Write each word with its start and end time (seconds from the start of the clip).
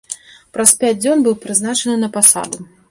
Праз 0.57 0.73
пяць 0.83 0.99
дзён 1.03 1.21
быў 1.29 1.39
прызначаны 1.45 1.95
на 2.07 2.15
пасаду. 2.19 2.71